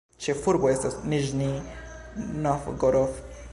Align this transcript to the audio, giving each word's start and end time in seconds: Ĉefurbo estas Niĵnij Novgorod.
Ĉefurbo 0.27 0.69
estas 0.75 0.95
Niĵnij 1.11 1.51
Novgorod. 2.47 3.25